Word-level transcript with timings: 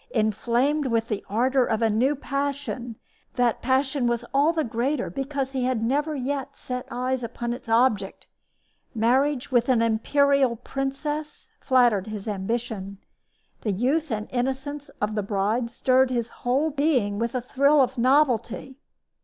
Inflamed 0.15 0.87
with 0.87 1.09
the 1.09 1.23
ardor 1.29 1.63
of 1.63 1.83
a 1.83 1.89
new 1.91 2.15
passion, 2.15 2.95
that 3.33 3.61
passion 3.61 4.07
was 4.07 4.25
all 4.33 4.51
the 4.51 4.63
greater 4.63 5.11
because 5.11 5.51
he 5.51 5.65
had 5.65 5.83
never 5.83 6.15
yet 6.15 6.57
set 6.57 6.87
eyes 6.89 7.21
upon 7.21 7.53
its 7.53 7.69
object. 7.69 8.25
Marriage 8.95 9.51
with 9.51 9.69
an 9.69 9.79
imperial 9.83 10.55
princess 10.55 11.51
flattered 11.59 12.07
his 12.07 12.27
ambition. 12.27 12.97
The 13.61 13.73
youth 13.73 14.11
and 14.11 14.27
innocence 14.31 14.89
of 14.99 15.13
the 15.13 15.21
bride 15.21 15.69
stirred 15.69 16.09
his 16.09 16.29
whole 16.29 16.71
being 16.71 17.19
with 17.19 17.35
a 17.35 17.39
thrill 17.41 17.79
of 17.79 17.95
novelty. 17.99 18.79